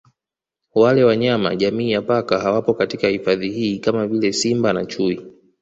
Wale 0.75 1.03
wanyama 1.03 1.55
jamii 1.55 1.91
ya 1.91 2.01
Paka 2.01 2.39
hawapo 2.39 2.73
katika 2.73 3.07
hifadhi 3.07 3.49
hii 3.51 3.79
kama 3.79 4.07
vile 4.07 4.33
Simba 4.33 4.73
na 4.73 4.85
Chui 4.85 5.25